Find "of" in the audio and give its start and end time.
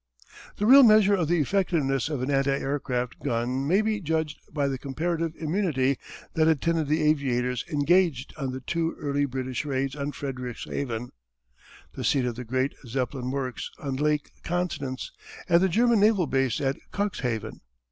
1.13-1.27, 2.09-2.27, 12.25-12.33